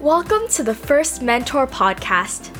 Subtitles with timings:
[0.00, 2.54] Welcome to the First Mentor Podcast.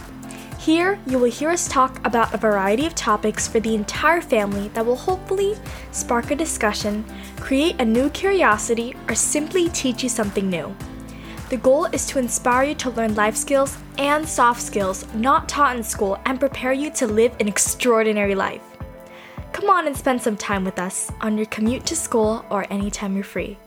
[0.59, 4.67] Here, you will hear us talk about a variety of topics for the entire family
[4.71, 5.55] that will hopefully
[5.93, 7.05] spark a discussion,
[7.37, 10.75] create a new curiosity, or simply teach you something new.
[11.49, 15.77] The goal is to inspire you to learn life skills and soft skills not taught
[15.77, 18.63] in school and prepare you to live an extraordinary life.
[19.53, 23.15] Come on and spend some time with us on your commute to school or anytime
[23.15, 23.59] you're free.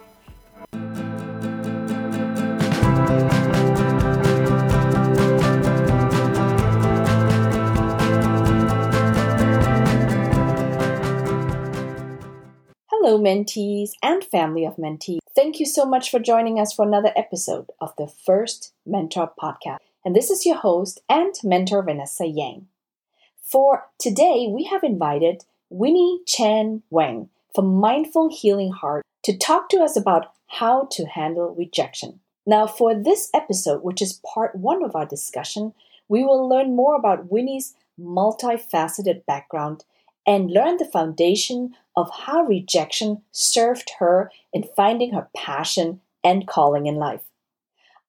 [13.03, 15.21] Hello, mentees and family of mentees.
[15.35, 19.79] Thank you so much for joining us for another episode of the First Mentor Podcast.
[20.05, 22.67] And this is your host and mentor, Vanessa Yang.
[23.41, 29.77] For today, we have invited Winnie Chen Wang from Mindful Healing Heart to talk to
[29.77, 32.19] us about how to handle rejection.
[32.45, 35.73] Now, for this episode, which is part one of our discussion,
[36.07, 39.85] we will learn more about Winnie's multifaceted background
[40.31, 46.85] and learn the foundation of how rejection served her in finding her passion and calling
[46.85, 47.19] in life.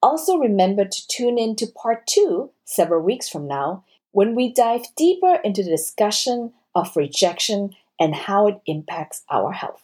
[0.01, 4.83] Also, remember to tune in to part two several weeks from now when we dive
[4.97, 9.83] deeper into the discussion of rejection and how it impacts our health.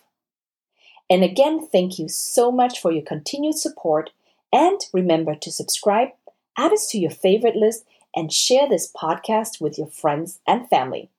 [1.10, 4.10] And again, thank you so much for your continued support.
[4.52, 6.10] And remember to subscribe,
[6.56, 11.10] add us to your favorite list, and share this podcast with your friends and family.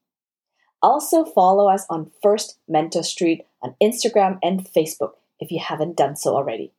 [0.81, 6.15] Also, follow us on First Mentor Street on Instagram and Facebook if you haven't done
[6.15, 6.71] so already.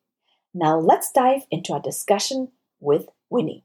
[0.54, 2.48] Now, let's dive into our discussion
[2.80, 3.64] with Winnie.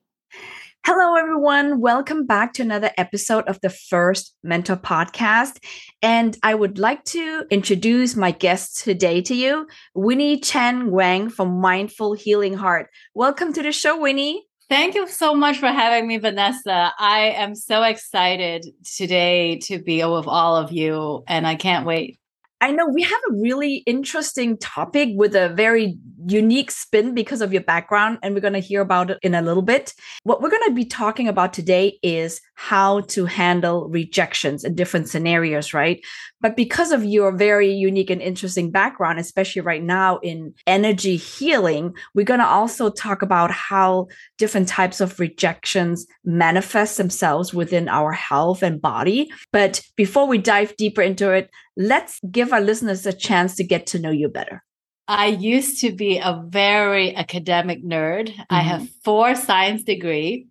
[0.86, 1.80] Hello, everyone.
[1.80, 5.64] Welcome back to another episode of the First Mentor Podcast.
[6.02, 11.62] And I would like to introduce my guest today to you, Winnie Chen Wang from
[11.62, 12.90] Mindful Healing Heart.
[13.16, 14.45] Welcome to the show, Winnie.
[14.68, 16.92] Thank you so much for having me, Vanessa.
[16.98, 22.18] I am so excited today to be with all of you, and I can't wait.
[22.62, 27.54] I know we have a really interesting topic with a very unique spin because of
[27.54, 29.94] your background, and we're going to hear about it in a little bit.
[30.24, 35.10] What we're going to be talking about today is how to handle rejections in different
[35.10, 36.04] scenarios, right?
[36.42, 41.94] But because of your very unique and interesting background, especially right now in energy healing,
[42.14, 44.08] we're going to also talk about how
[44.38, 49.30] different types of rejections manifest themselves within our health and body.
[49.52, 53.86] But before we dive deeper into it, let's give our listeners a chance to get
[53.88, 54.64] to know you better.
[55.08, 58.30] I used to be a very academic nerd.
[58.30, 58.42] Mm-hmm.
[58.50, 59.00] I have mm-hmm.
[59.04, 60.48] four science degree,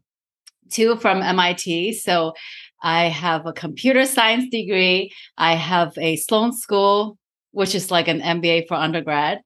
[0.71, 1.95] two from MIT.
[1.95, 2.33] So
[2.83, 5.13] I have a computer science degree.
[5.39, 7.19] I have a Sloan School,
[7.53, 9.41] which is like an MBA for undergrad.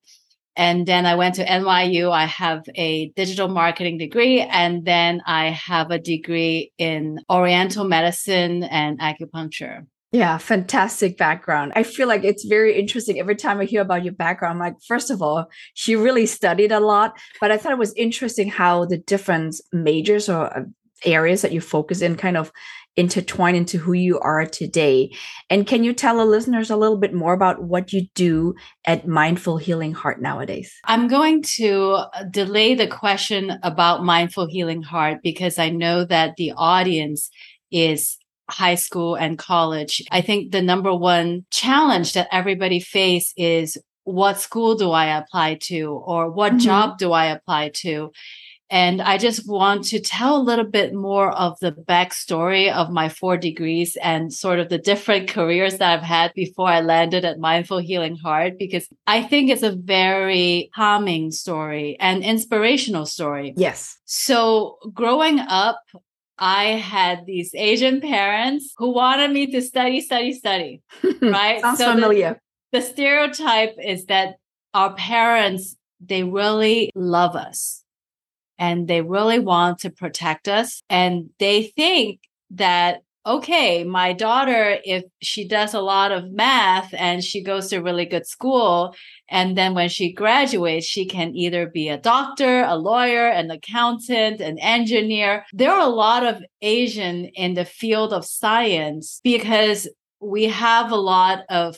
[0.56, 2.10] And then I went to NYU.
[2.10, 4.40] I have a digital marketing degree.
[4.40, 9.86] And then I have a degree in Oriental medicine and acupuncture.
[10.10, 11.72] Yeah, fantastic background.
[11.76, 14.54] I feel like it's very interesting every time I hear about your background.
[14.54, 17.92] I'm like, first of all, she really studied a lot, but I thought it was
[17.92, 20.62] interesting how the different majors or uh,
[21.04, 22.52] areas that you focus in kind of
[22.96, 25.10] intertwine into who you are today.
[25.48, 28.54] And can you tell the listeners a little bit more about what you do
[28.86, 30.74] at Mindful Healing Heart nowadays?
[30.84, 36.34] I'm going to uh, delay the question about Mindful Healing Heart because I know that
[36.36, 37.30] the audience
[37.70, 38.18] is
[38.50, 44.40] high school and college, I think the number one challenge that everybody face is what
[44.40, 46.60] school do I apply to or what mm-hmm.
[46.60, 48.10] job do I apply to?
[48.70, 53.08] And I just want to tell a little bit more of the backstory of my
[53.08, 57.38] four degrees and sort of the different careers that I've had before I landed at
[57.38, 63.54] Mindful Healing Heart, because I think it's a very calming story and inspirational story.
[63.56, 63.98] Yes.
[64.04, 65.80] So growing up,
[66.38, 70.82] I had these Asian parents who wanted me to study, study, study.
[71.22, 71.60] Right?
[71.60, 72.40] Sounds so familiar.
[72.70, 74.36] The, the stereotype is that
[74.74, 77.82] our parents, they really love us
[78.58, 80.82] and they really want to protect us.
[80.88, 87.22] And they think that okay, my daughter, if she does a lot of math and
[87.22, 88.94] she goes to a really good school,
[89.28, 94.40] and then when she graduates, she can either be a doctor, a lawyer, an accountant,
[94.40, 95.44] an engineer.
[95.52, 99.86] There are a lot of Asian in the field of science because
[100.20, 101.76] we have a lot of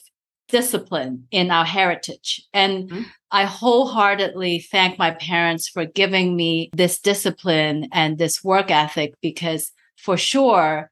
[0.51, 2.47] discipline in our heritage.
[2.53, 3.03] And mm-hmm.
[3.31, 9.73] I wholeheartedly thank my parents for giving me this discipline and this work ethic because
[9.97, 10.91] for sure,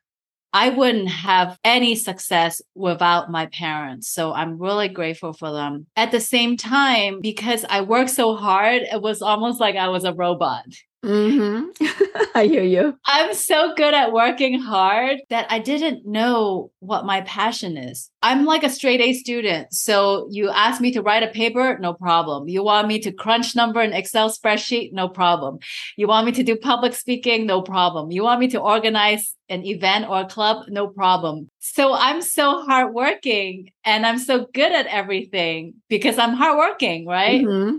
[0.52, 4.08] I wouldn't have any success without my parents.
[4.08, 5.86] So I'm really grateful for them.
[5.94, 10.04] At the same time, because I worked so hard, it was almost like I was
[10.04, 10.64] a robot.
[11.04, 11.84] Mm-hmm.
[12.34, 12.98] I hear you.
[13.06, 18.10] I'm so good at working hard that I didn't know what my passion is.
[18.22, 19.72] I'm like a straight A student.
[19.72, 22.48] So you ask me to write a paper, no problem.
[22.48, 25.58] You want me to crunch number in Excel spreadsheet, no problem.
[25.96, 28.10] You want me to do public speaking, no problem.
[28.10, 31.48] You want me to organize an event or a club, no problem.
[31.60, 37.44] So I'm so hardworking and I'm so good at everything because I'm hardworking, right?
[37.44, 37.76] Mm-hmm.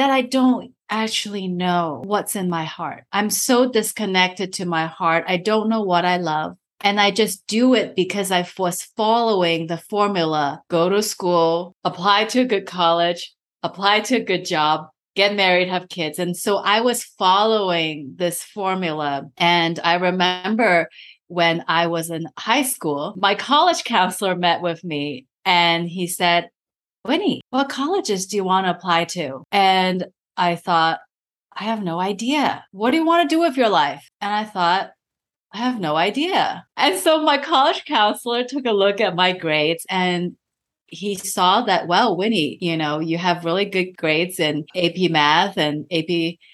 [0.00, 3.04] That I don't actually know what's in my heart.
[3.12, 5.24] I'm so disconnected to my heart.
[5.28, 6.56] I don't know what I love.
[6.80, 12.24] And I just do it because I was following the formula go to school, apply
[12.32, 16.18] to a good college, apply to a good job, get married, have kids.
[16.18, 19.28] And so I was following this formula.
[19.36, 20.88] And I remember
[21.26, 26.48] when I was in high school, my college counselor met with me and he said,
[27.06, 29.42] Winnie, what colleges do you want to apply to?
[29.50, 30.06] And
[30.36, 31.00] I thought,
[31.56, 32.64] I have no idea.
[32.72, 34.08] What do you want to do with your life?
[34.20, 34.90] And I thought,
[35.52, 36.64] I have no idea.
[36.76, 40.36] And so my college counselor took a look at my grades and
[40.86, 45.56] he saw that, well, Winnie, you know, you have really good grades in AP math
[45.56, 46.08] and AP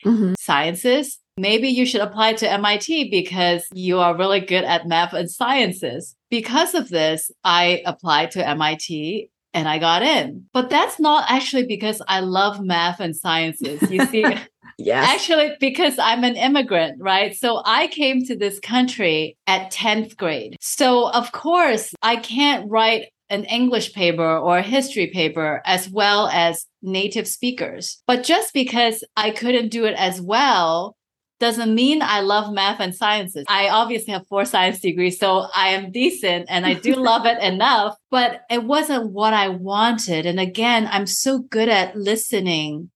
[0.05, 0.35] mm-hmm.
[0.39, 1.19] sciences.
[1.39, 6.15] Maybe you should apply to MIT because you are really good at math and sciences.
[6.31, 10.47] Because of this, I applied to MIT and I got in.
[10.53, 13.91] But that's not actually because I love math and sciences.
[13.91, 14.25] You see,
[14.79, 15.09] yes.
[15.09, 17.35] actually, because I'm an immigrant, right?
[17.35, 20.57] So I came to this country at 10th grade.
[20.61, 26.29] So, of course, I can't write an English paper or a history paper as well
[26.29, 28.03] as native speakers.
[28.07, 30.96] But just because I couldn't do it as well
[31.39, 33.45] doesn't mean I love math and sciences.
[33.49, 37.39] I obviously have four science degrees, so I am decent and I do love it
[37.43, 40.27] enough, but it wasn't what I wanted.
[40.27, 42.91] And again, I'm so good at listening.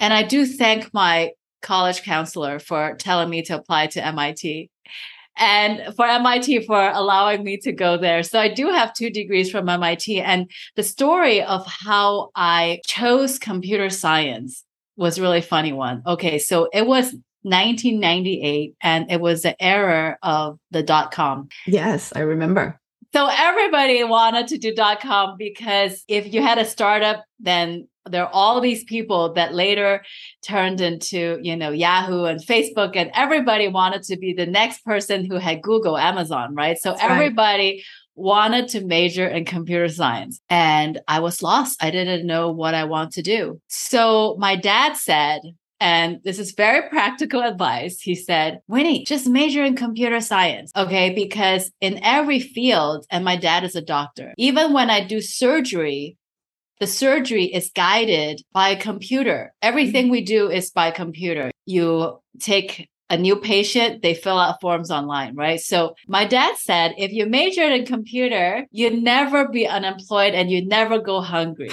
[0.00, 4.68] And I do thank my college counselor for telling me to apply to MIT
[5.38, 8.22] and for MIT for allowing me to go there.
[8.22, 10.20] So I do have two degrees from MIT.
[10.20, 14.64] And the story of how I chose computer science
[14.96, 16.02] was really funny one.
[16.06, 21.48] Okay, so it was 1998 and it was the era of the dot com.
[21.66, 22.78] Yes, I remember.
[23.14, 28.24] So everybody wanted to do dot com because if you had a startup, then there
[28.24, 30.02] are all these people that later
[30.42, 35.24] turned into, you know, Yahoo and Facebook, and everybody wanted to be the next person
[35.24, 36.76] who had Google, Amazon, right?
[36.78, 37.82] So That's everybody right.
[38.16, 40.40] wanted to major in computer science.
[40.50, 41.82] And I was lost.
[41.82, 43.60] I didn't know what I want to do.
[43.68, 45.42] So my dad said,
[45.82, 48.00] and this is very practical advice.
[48.00, 50.70] He said, Winnie, just major in computer science.
[50.76, 51.12] Okay.
[51.12, 56.16] Because in every field, and my dad is a doctor, even when I do surgery,
[56.78, 59.52] the surgery is guided by a computer.
[59.60, 61.50] Everything we do is by computer.
[61.66, 65.58] You take a new patient, they fill out forms online, right?
[65.58, 70.68] So my dad said, if you majored in computer, you'd never be unemployed and you'd
[70.68, 71.72] never go hungry.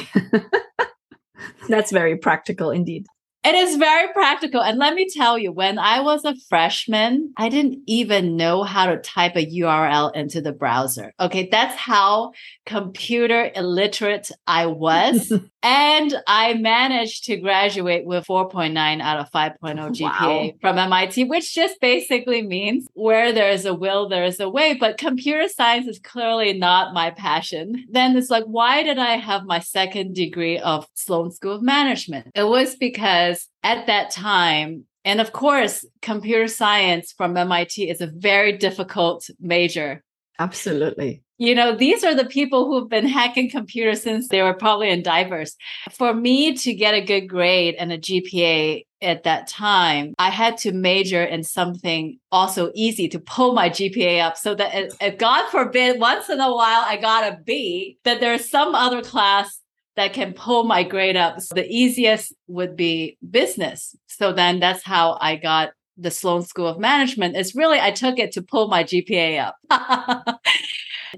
[1.69, 3.05] That's very practical indeed.
[3.43, 4.61] It is very practical.
[4.61, 8.87] And let me tell you, when I was a freshman, I didn't even know how
[8.87, 11.13] to type a URL into the browser.
[11.19, 11.47] Okay.
[11.49, 12.33] That's how
[12.65, 15.31] computer illiterate I was.
[15.63, 20.51] and I managed to graduate with 4.9 out of 5.0 GPA wow.
[20.59, 24.75] from MIT, which just basically means where there is a will, there is a way.
[24.77, 27.85] But computer science is clearly not my passion.
[27.89, 32.31] Then it's like, why did I have my second degree of Sloan School of Management?
[32.35, 38.01] It was because because at that time, and of course, computer science from MIT is
[38.01, 40.03] a very difficult major.
[40.39, 41.23] Absolutely.
[41.37, 45.03] You know, these are the people who've been hacking computers since they were probably in
[45.03, 45.55] divers.
[45.91, 50.57] For me to get a good grade and a GPA at that time, I had
[50.59, 55.49] to major in something also easy to pull my GPA up so that if God
[55.49, 59.58] forbid, once in a while I got a B, that there's some other class
[59.99, 61.41] that can pull my grade up.
[61.41, 63.97] So the easiest would be business.
[64.07, 67.35] So then that's how I got the Sloan School of Management.
[67.35, 70.39] It's really, I took it to pull my GPA up.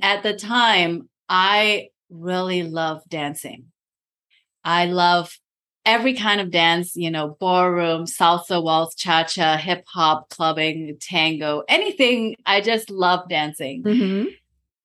[0.02, 3.66] At the time, I really love dancing.
[4.64, 5.38] I love
[5.86, 11.62] every kind of dance, you know, ballroom, salsa, waltz, cha cha, hip hop, clubbing, tango,
[11.70, 12.36] anything.
[12.48, 13.84] I just love dancing.
[13.84, 14.30] Mm-hmm.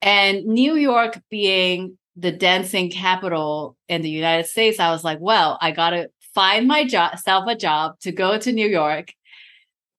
[0.02, 5.58] And New York being the dancing capital in the United States, I was like, well,
[5.60, 9.12] I got to find my job, self a job to go to New York.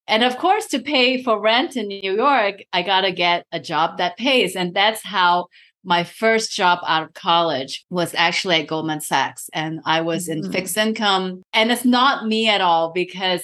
[0.07, 3.59] And of course, to pay for rent in New York, I got to get a
[3.59, 4.55] job that pays.
[4.55, 5.47] And that's how
[5.83, 9.49] my first job out of college was actually at Goldman Sachs.
[9.53, 10.45] And I was mm-hmm.
[10.45, 11.43] in fixed income.
[11.53, 13.43] And it's not me at all because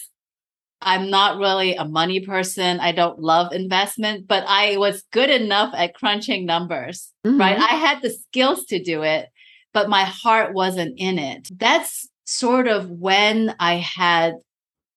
[0.85, 2.79] I'm not really a money person.
[2.79, 7.39] I don't love investment, but I was good enough at crunching numbers, mm-hmm.
[7.39, 7.57] right?
[7.57, 9.29] I had the skills to do it,
[9.73, 11.49] but my heart wasn't in it.
[11.57, 14.35] That's sort of when I had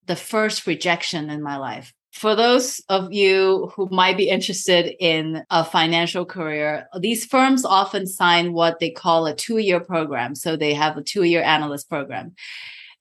[0.06, 1.92] the first rejection in my life.
[2.12, 8.06] For those of you who might be interested in a financial career, these firms often
[8.06, 10.34] sign what they call a two year program.
[10.34, 12.34] So they have a two year analyst program.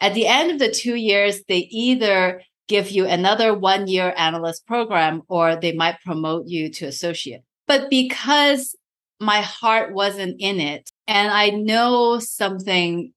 [0.01, 4.65] At the end of the two years, they either give you another one year analyst
[4.65, 7.41] program or they might promote you to associate.
[7.67, 8.75] But because
[9.19, 13.13] my heart wasn't in it and I know something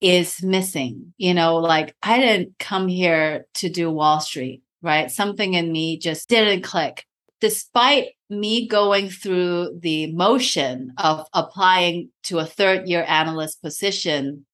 [0.00, 5.10] is missing, you know, like I didn't come here to do Wall Street, right?
[5.10, 7.04] Something in me just didn't click.
[7.40, 14.46] Despite me going through the motion of applying to a third year analyst position,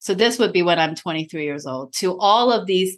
[0.00, 2.96] so this would be when I'm 23 years old, to all of these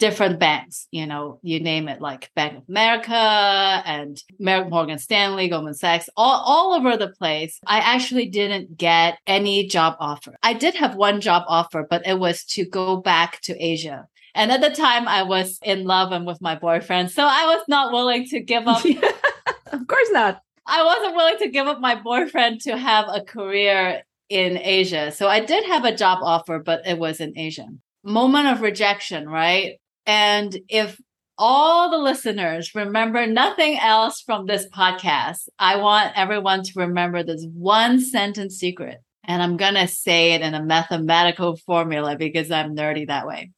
[0.00, 5.74] different banks, you know, you name it, like Bank of America and Morgan Stanley, Goldman
[5.74, 7.60] Sachs, all, all over the place.
[7.66, 10.34] I actually didn't get any job offer.
[10.42, 14.08] I did have one job offer, but it was to go back to Asia.
[14.34, 17.10] And at the time, I was in love and with my boyfriend.
[17.10, 18.84] So I was not willing to give up.
[19.72, 20.40] of course not.
[20.66, 25.12] I wasn't willing to give up my boyfriend to have a career in Asia.
[25.12, 27.66] So I did have a job offer, but it was in Asia.
[28.02, 29.79] Moment of rejection, right?
[30.06, 31.00] And if
[31.38, 37.46] all the listeners remember nothing else from this podcast, I want everyone to remember this
[37.54, 38.98] one sentence secret.
[39.24, 43.52] And I'm going to say it in a mathematical formula because I'm nerdy that way.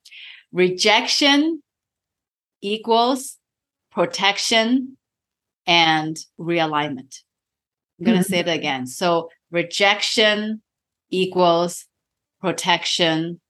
[0.52, 1.62] Rejection
[2.61, 3.38] equals
[3.90, 4.96] protection
[5.66, 7.18] and realignment.
[7.99, 8.58] I'm going to say it mm-hmm.
[8.58, 8.87] again.
[8.87, 10.62] So rejection
[11.11, 11.87] equals
[12.40, 13.40] protection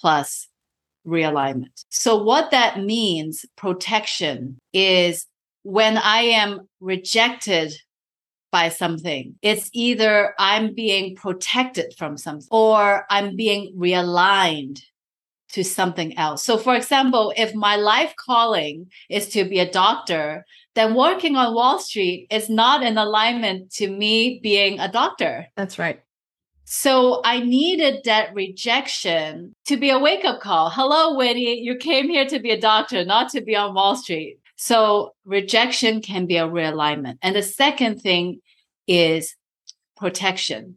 [0.00, 0.47] plus
[1.08, 1.84] realignment.
[1.88, 5.26] So, what that means, protection, is
[5.62, 7.74] when I am rejected
[8.50, 14.80] by something, it's either I'm being protected from something or I'm being realigned
[15.50, 16.44] to something else.
[16.44, 21.54] So, for example, if my life calling is to be a doctor, then working on
[21.54, 25.46] Wall Street is not in alignment to me being a doctor.
[25.56, 26.02] That's right.
[26.70, 30.68] So I needed that rejection to be a wake up call.
[30.68, 34.38] Hello, Winnie, you came here to be a doctor, not to be on Wall Street.
[34.56, 37.16] So rejection can be a realignment.
[37.22, 38.42] And the second thing
[38.86, 39.34] is
[39.96, 40.76] protection.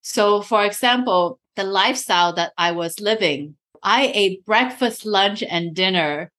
[0.00, 6.32] So, for example, the lifestyle that I was living, I ate breakfast, lunch, and dinner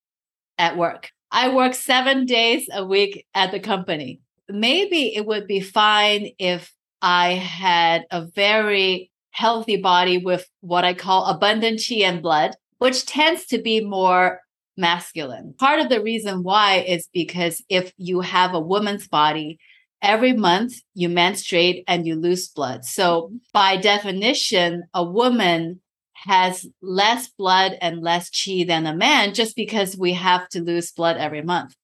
[0.58, 1.12] at work.
[1.30, 4.22] I work seven days a week at the company.
[4.50, 10.94] Maybe it would be fine if I had a very healthy body with what I
[10.94, 14.42] call abundant chi and blood, which tends to be more
[14.78, 15.54] masculine.
[15.58, 19.60] Part of the reason why is because if you have a woman's body,
[20.02, 22.86] every month you menstruate and you lose blood.
[22.86, 25.82] So by definition, a woman
[26.14, 30.92] has less blood and less chi than a man just because we have to lose
[30.92, 31.76] blood every month.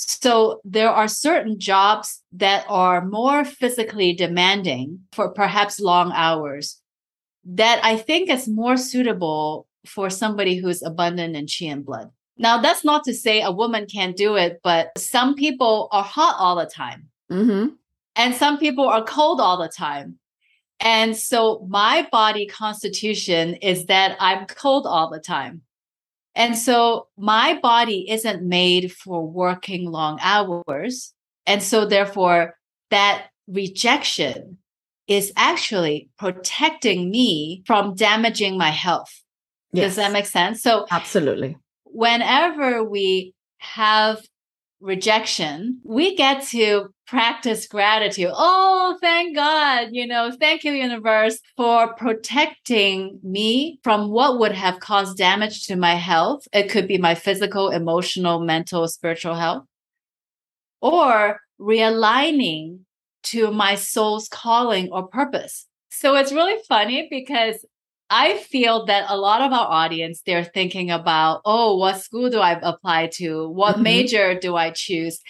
[0.00, 6.80] So there are certain jobs that are more physically demanding for perhaps long hours
[7.44, 12.10] that I think is more suitable for somebody who's abundant in chi and blood.
[12.36, 16.36] Now, that's not to say a woman can't do it, but some people are hot
[16.38, 17.08] all the time.
[17.30, 17.74] Mm-hmm.
[18.14, 20.18] And some people are cold all the time.
[20.78, 25.62] And so my body constitution is that I'm cold all the time.
[26.38, 31.12] And so my body isn't made for working long hours.
[31.46, 32.54] And so therefore
[32.90, 34.58] that rejection
[35.08, 39.22] is actually protecting me from damaging my health.
[39.72, 39.88] Yes.
[39.88, 40.62] Does that make sense?
[40.62, 41.56] So absolutely.
[41.84, 44.24] Whenever we have
[44.80, 48.30] rejection, we get to practice gratitude.
[48.32, 54.80] Oh, thank God, you know, thank you, universe, for protecting me from what would have
[54.80, 56.46] caused damage to my health.
[56.52, 59.64] It could be my physical, emotional, mental, spiritual health,
[60.80, 62.80] or realigning
[63.24, 65.66] to my soul's calling or purpose.
[65.90, 67.64] So it's really funny because
[68.10, 72.40] I feel that a lot of our audience, they're thinking about, oh, what school do
[72.40, 73.48] I apply to?
[73.48, 73.82] What mm-hmm.
[73.82, 75.20] major do I choose?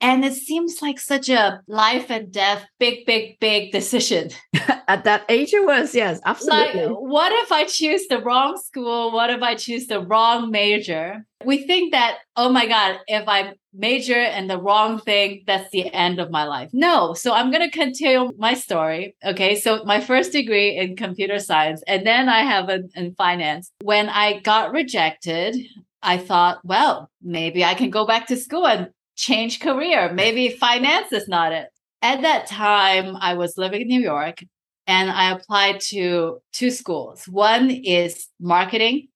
[0.00, 4.30] And it seems like such a life and death, big, big, big decision.
[4.88, 6.86] At that age, it was, yes, absolutely.
[6.86, 9.10] Like, what if I choose the wrong school?
[9.10, 11.24] What if I choose the wrong major?
[11.44, 15.92] We think that, oh my God, if I major in the wrong thing, that's the
[15.92, 16.70] end of my life.
[16.72, 17.14] No.
[17.14, 19.16] So I'm going to continue my story.
[19.24, 19.56] Okay.
[19.56, 23.70] So my first degree in computer science, and then I have a, in finance.
[23.82, 25.56] When I got rejected,
[26.02, 30.12] I thought, well, maybe I can go back to school and change career.
[30.12, 31.68] Maybe finance is not it.
[32.02, 34.42] At that time, I was living in New York
[34.86, 37.26] and I applied to two schools.
[37.26, 39.08] One is marketing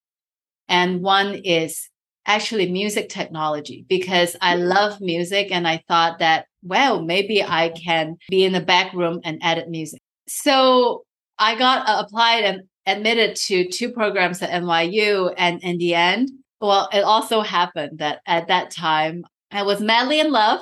[0.67, 1.89] and one is
[2.35, 8.15] actually music technology because I love music and I thought that, well, maybe I can
[8.29, 9.99] be in the back room and edit music.
[10.27, 11.03] So
[11.37, 15.33] I got uh, applied and admitted to two programs at NYU.
[15.37, 16.29] And in the end,
[16.61, 20.61] well, it also happened that at that time I was madly in love.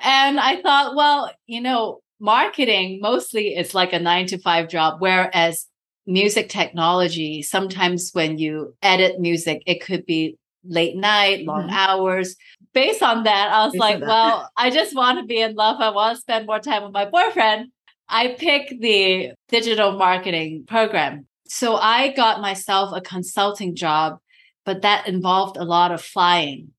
[0.00, 4.96] And I thought, well, you know, marketing mostly is like a nine to five job,
[5.00, 5.66] whereas
[6.06, 10.36] music technology, sometimes when you edit music, it could be
[10.68, 11.76] late night, long mm-hmm.
[11.76, 12.36] hours.
[12.72, 15.80] Based on that, I was Based like, well, I just want to be in love.
[15.80, 17.70] I want to spend more time with my boyfriend.
[18.08, 21.26] I picked the digital marketing program.
[21.46, 24.18] So I got myself a consulting job,
[24.64, 26.72] but that involved a lot of flying.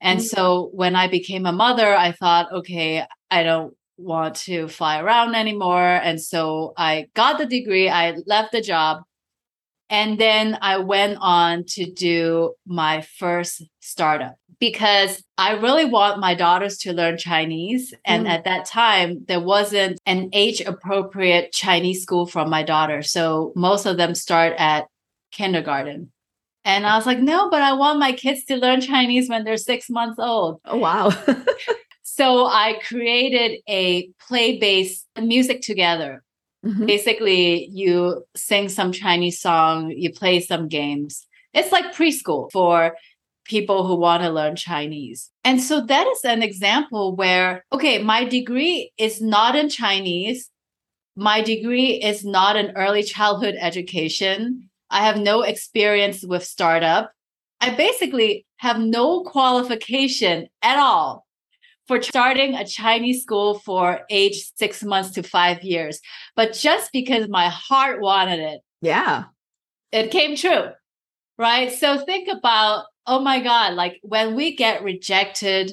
[0.00, 0.26] And mm-hmm.
[0.26, 5.34] so when I became a mother, I thought, okay, I don't want to fly around
[5.34, 5.82] anymore.
[5.82, 9.02] And so I got the degree, I left the job,
[9.92, 16.34] and then I went on to do my first startup because I really want my
[16.34, 17.92] daughters to learn Chinese.
[18.06, 18.30] And mm.
[18.30, 23.02] at that time, there wasn't an age appropriate Chinese school for my daughter.
[23.02, 24.86] So most of them start at
[25.30, 26.10] kindergarten.
[26.64, 29.58] And I was like, no, but I want my kids to learn Chinese when they're
[29.58, 30.58] six months old.
[30.64, 31.10] Oh, wow.
[32.02, 36.22] so I created a play based music together
[36.64, 36.86] Mm-hmm.
[36.86, 41.26] Basically, you sing some Chinese song, you play some games.
[41.54, 42.96] It's like preschool for
[43.44, 45.30] people who want to learn Chinese.
[45.44, 50.48] And so that is an example where, okay, my degree is not in Chinese.
[51.16, 54.70] My degree is not in early childhood education.
[54.90, 57.12] I have no experience with startup.
[57.60, 61.26] I basically have no qualification at all
[61.88, 66.00] for starting a Chinese school for age six months to five years.
[66.36, 68.60] But just because my heart wanted it.
[68.80, 69.24] Yeah.
[69.90, 70.68] It came true.
[71.38, 71.72] Right.
[71.72, 75.72] So think about, oh my God, like when we get rejected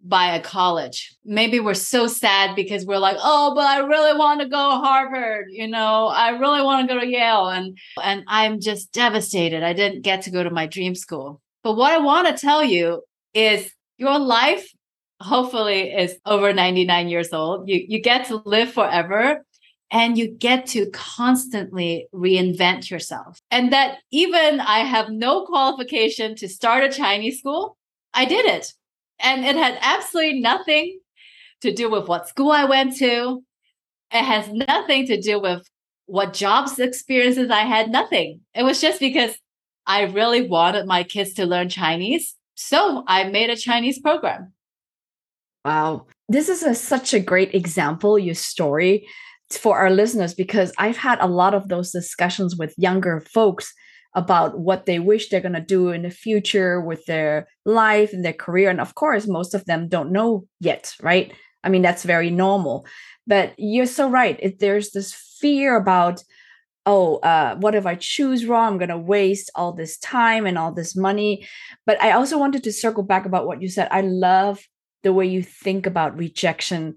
[0.00, 4.40] by a college, maybe we're so sad because we're like, oh, but I really want
[4.40, 7.48] to go Harvard, you know, I really want to go to Yale.
[7.48, 9.64] And and I'm just devastated.
[9.64, 11.40] I didn't get to go to my dream school.
[11.64, 13.02] But what I want to tell you
[13.34, 14.72] is your life
[15.20, 17.68] hopefully is over 99 years old.
[17.68, 19.44] You you get to live forever
[19.90, 23.40] and you get to constantly reinvent yourself.
[23.50, 27.76] And that even I have no qualification to start a Chinese school,
[28.12, 28.74] I did it.
[29.18, 31.00] And it had absolutely nothing
[31.62, 33.42] to do with what school I went to.
[34.12, 35.62] It has nothing to do with
[36.06, 38.40] what jobs experiences I had, nothing.
[38.54, 39.36] It was just because
[39.86, 42.34] I really wanted my kids to learn Chinese.
[42.54, 44.52] So I made a Chinese program.
[45.64, 46.06] Wow.
[46.28, 49.06] This is a, such a great example, your story
[49.50, 53.72] for our listeners, because I've had a lot of those discussions with younger folks
[54.14, 58.24] about what they wish they're going to do in the future with their life and
[58.24, 58.70] their career.
[58.70, 61.32] And of course, most of them don't know yet, right?
[61.64, 62.86] I mean, that's very normal.
[63.26, 64.58] But you're so right.
[64.58, 66.22] There's this fear about,
[66.86, 68.72] oh, uh, what if I choose wrong?
[68.72, 71.46] I'm going to waste all this time and all this money.
[71.84, 73.88] But I also wanted to circle back about what you said.
[73.90, 74.60] I love
[75.02, 76.94] the way you think about rejection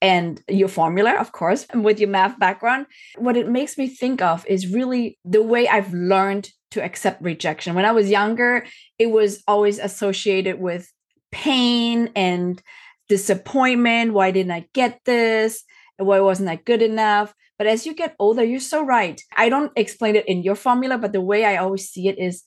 [0.00, 2.86] and your formula, of course, and with your math background.
[3.16, 7.74] What it makes me think of is really the way I've learned to accept rejection.
[7.74, 8.66] When I was younger,
[8.98, 10.90] it was always associated with
[11.30, 12.60] pain and
[13.08, 14.12] disappointment.
[14.12, 15.64] Why didn't I get this?
[15.98, 17.34] Why wasn't I good enough?
[17.58, 19.20] But as you get older, you're so right.
[19.36, 22.42] I don't explain it in your formula, but the way I always see it is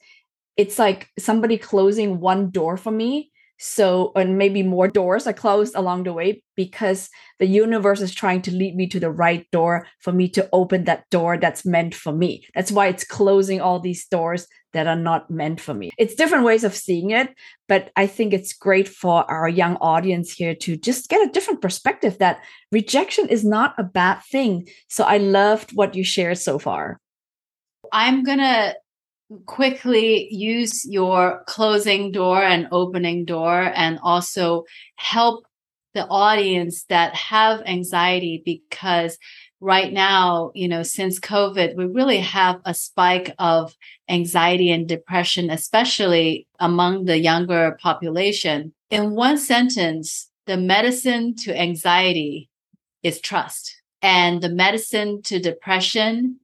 [0.58, 5.76] it's like somebody closing one door for me so, and maybe more doors are closed
[5.76, 9.88] along the way because the universe is trying to lead me to the right door
[10.00, 12.46] for me to open that door that's meant for me.
[12.54, 15.92] That's why it's closing all these doors that are not meant for me.
[15.98, 17.34] It's different ways of seeing it,
[17.70, 21.62] but I think it's great for our young audience here to just get a different
[21.62, 24.68] perspective that rejection is not a bad thing.
[24.90, 27.00] So, I loved what you shared so far.
[27.94, 28.76] I'm going to
[29.46, 34.64] quickly use your closing door and opening door and also
[34.98, 35.46] help
[35.96, 39.18] the audience that have anxiety because
[39.62, 43.74] right now you know since covid we really have a spike of
[44.10, 48.74] anxiety and depression especially among the younger population.
[48.92, 52.50] In one sentence the medicine to anxiety
[53.02, 56.40] is trust and the medicine to depression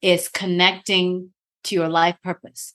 [0.00, 1.31] is connecting
[1.64, 2.74] to your life purpose.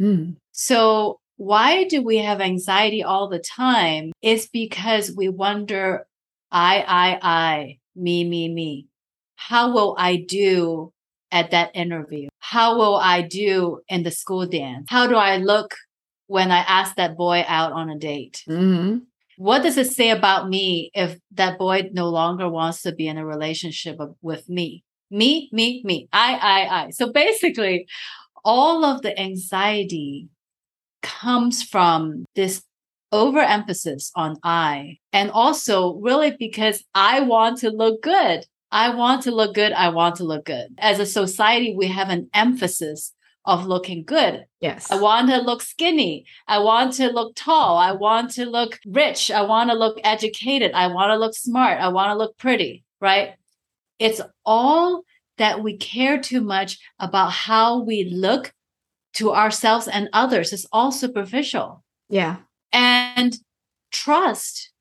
[0.00, 0.36] Mm.
[0.52, 4.12] So why do we have anxiety all the time?
[4.22, 6.06] It's because we wonder,
[6.50, 8.88] I, I, I, me, me, me.
[9.36, 10.92] How will I do
[11.30, 12.28] at that interview?
[12.40, 14.86] How will I do in the school dance?
[14.88, 15.74] How do I look
[16.26, 18.42] when I ask that boy out on a date?
[18.48, 18.98] Mm-hmm.
[19.36, 23.16] What does it say about me if that boy no longer wants to be in
[23.16, 24.82] a relationship with me?
[25.10, 26.90] Me, me, me, I, I, I.
[26.90, 27.86] So basically,
[28.44, 30.28] all of the anxiety
[31.02, 32.62] comes from this
[33.12, 34.98] overemphasis on I.
[35.12, 38.44] And also, really, because I want to look good.
[38.70, 39.72] I want to look good.
[39.72, 40.68] I want to look good.
[40.78, 44.44] As a society, we have an emphasis of looking good.
[44.60, 44.90] Yes.
[44.90, 46.26] I want to look skinny.
[46.46, 47.78] I want to look tall.
[47.78, 49.30] I want to look rich.
[49.30, 50.72] I want to look educated.
[50.72, 51.80] I want to look smart.
[51.80, 53.36] I want to look pretty, right?
[53.98, 55.02] It's all
[55.38, 58.52] that we care too much about how we look
[59.14, 60.52] to ourselves and others.
[60.52, 61.84] It's all superficial.
[62.08, 62.36] Yeah.
[62.72, 63.36] And
[63.90, 64.72] trust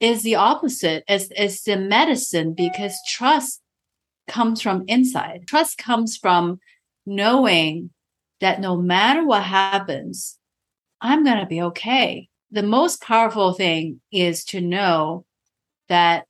[0.00, 3.60] is the opposite, is, is the medicine because trust
[4.28, 5.44] comes from inside.
[5.46, 6.60] Trust comes from
[7.06, 7.90] knowing
[8.40, 10.38] that no matter what happens,
[11.00, 12.28] I'm going to be okay.
[12.50, 15.24] The most powerful thing is to know
[15.88, 16.26] that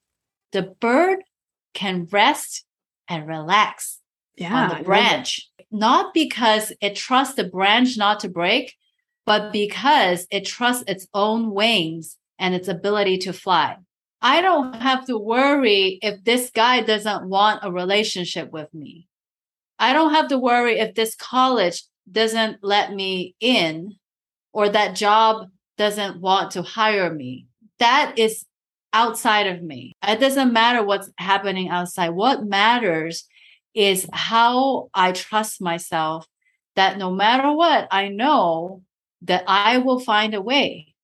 [0.52, 1.23] the bird
[1.74, 2.64] can rest
[3.08, 4.00] and relax
[4.37, 8.74] yeah, on the branch, not because it trusts the branch not to break,
[9.26, 13.76] but because it trusts its own wings and its ability to fly.
[14.20, 19.06] I don't have to worry if this guy doesn't want a relationship with me.
[19.78, 23.96] I don't have to worry if this college doesn't let me in
[24.52, 27.46] or that job doesn't want to hire me.
[27.78, 28.46] That is
[28.94, 29.92] outside of me.
[30.07, 32.11] It doesn't matter what's happening outside.
[32.11, 33.26] What matters
[33.74, 36.26] is how I trust myself
[36.76, 38.83] that no matter what, I know
[39.22, 40.94] that I will find a way.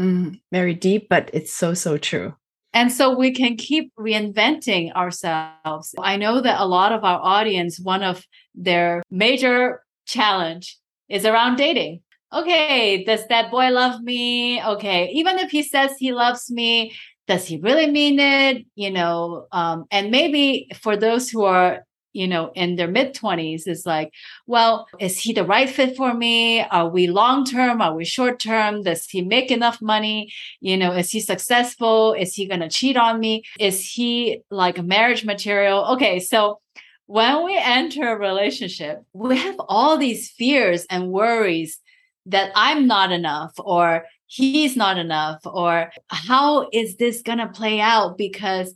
[0.00, 2.34] Mm, very deep, but it's so, so true.
[2.74, 5.94] And so we can keep reinventing ourselves.
[5.98, 11.56] I know that a lot of our audience, one of their major challenge is around
[11.56, 12.00] dating.
[12.32, 14.64] Okay, does that boy love me?
[14.64, 16.94] Okay, even if he says he loves me,
[17.28, 18.66] does he really mean it?
[18.74, 23.66] You know, um, and maybe for those who are you know, in their mid 20s
[23.66, 24.12] is like,
[24.46, 26.60] well, is he the right fit for me?
[26.60, 27.80] Are we long term?
[27.80, 28.82] Are we short term?
[28.82, 30.32] Does he make enough money?
[30.60, 32.12] You know, is he successful?
[32.12, 33.44] Is he going to cheat on me?
[33.58, 35.84] Is he like marriage material?
[35.92, 36.60] Okay, so
[37.06, 41.78] when we enter a relationship, we have all these fears and worries
[42.26, 47.80] that I'm not enough or he's not enough or how is this going to play
[47.80, 48.74] out because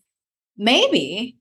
[0.58, 1.34] maybe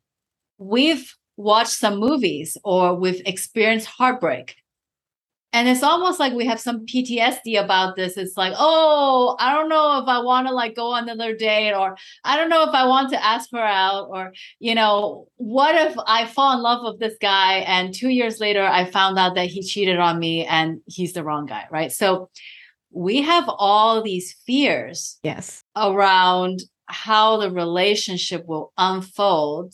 [0.58, 4.56] we've watched some movies or we've experienced heartbreak.
[5.52, 8.16] And it's almost like we have some PTSD about this.
[8.16, 11.74] It's like, oh, I don't know if I want to like go on another date,
[11.74, 15.76] or I don't know if I want to ask her out, or, you know, what
[15.76, 19.36] if I fall in love with this guy and two years later I found out
[19.36, 21.92] that he cheated on me and he's the wrong guy, right?
[21.92, 22.30] So
[22.92, 29.74] we have all these fears yes around how the relationship will unfold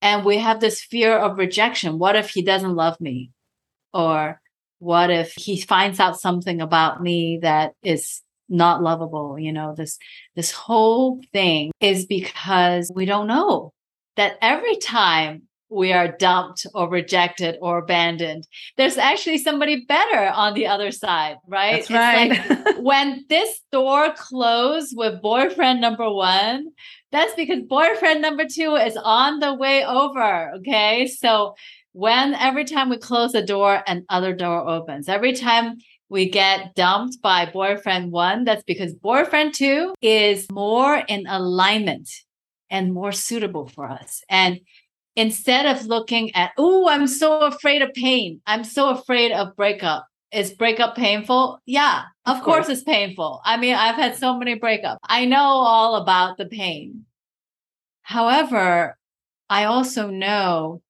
[0.00, 1.98] and we have this fear of rejection.
[1.98, 3.32] What if he doesn't love me?
[3.92, 4.40] Or
[4.78, 9.38] what if he finds out something about me that is not lovable?
[9.38, 9.98] You know, this,
[10.36, 13.72] this whole thing is because we don't know
[14.16, 18.46] that every time we are dumped or rejected or abandoned.
[18.76, 21.86] There's actually somebody better on the other side, right?
[21.86, 22.50] That's right.
[22.50, 26.70] Like when this door closed with boyfriend number one,
[27.12, 30.52] that's because boyfriend number two is on the way over.
[30.56, 31.06] Okay.
[31.06, 31.54] So
[31.92, 35.08] when every time we close the door, another door opens.
[35.08, 35.78] Every time
[36.08, 42.08] we get dumped by boyfriend one, that's because boyfriend two is more in alignment
[42.70, 44.22] and more suitable for us.
[44.28, 44.60] And
[45.18, 50.06] instead of looking at, oh, I'm so afraid of pain, I'm so afraid of breakup.
[50.32, 51.58] Is breakup painful?
[51.66, 52.66] Yeah, of, of course.
[52.66, 53.40] course it's painful.
[53.44, 54.98] I mean, I've had so many breakups.
[55.02, 57.04] I know all about the pain.
[58.02, 58.96] However,
[59.50, 60.82] I also know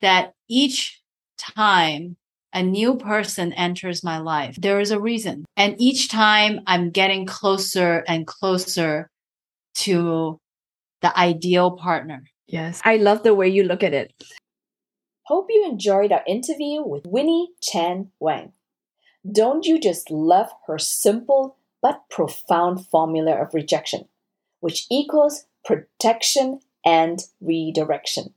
[0.00, 1.02] that each
[1.36, 2.16] time
[2.54, 5.44] a new person enters my life, there is a reason.
[5.56, 9.10] And each time I'm getting closer and closer
[9.74, 10.40] to
[11.02, 12.22] the ideal partner.
[12.50, 12.80] Yes.
[12.84, 14.12] I love the way you look at it.
[15.22, 18.52] Hope you enjoyed our interview with Winnie Chen Wang.
[19.30, 24.08] Don't you just love her simple but profound formula of rejection,
[24.58, 28.34] which equals protection and redirection?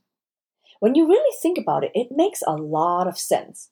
[0.78, 3.70] When you really think about it, it makes a lot of sense.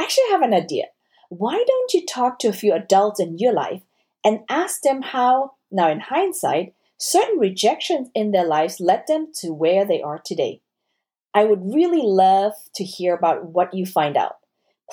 [0.00, 0.86] Actually, I have an idea.
[1.30, 3.82] why don't you talk to a few adults in your life
[4.24, 9.52] and ask them how, now in hindsight, certain rejections in their lives led them to
[9.52, 10.60] where they are today?
[11.34, 14.36] I would really love to hear about what you find out.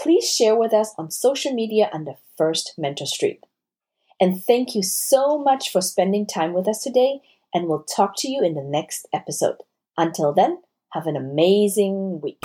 [0.01, 3.43] Please share with us on social media under First Mentor Street.
[4.21, 7.19] And thank you so much for spending time with us today,
[7.53, 9.57] and we'll talk to you in the next episode.
[9.97, 10.61] Until then,
[10.93, 12.39] have an amazing week.